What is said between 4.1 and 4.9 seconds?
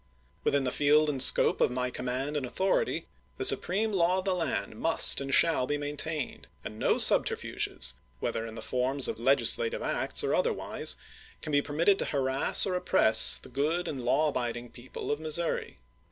of the land